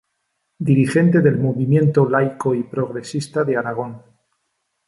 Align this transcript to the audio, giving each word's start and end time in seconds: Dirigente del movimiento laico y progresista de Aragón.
Dirigente 0.69 1.21
del 1.21 1.37
movimiento 1.37 2.09
laico 2.09 2.55
y 2.55 2.63
progresista 2.63 3.43
de 3.43 3.55
Aragón. 3.55 4.01